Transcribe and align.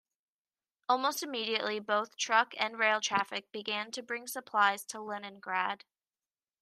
Almost 0.89 1.21
immediately, 1.21 1.79
both 1.79 2.17
truck 2.17 2.55
and 2.57 2.79
rail 2.79 2.99
traffic 3.01 3.51
began 3.51 3.91
to 3.91 4.01
bring 4.01 4.25
supplies 4.25 4.83
to 4.85 4.99
Leningrad. 4.99 5.85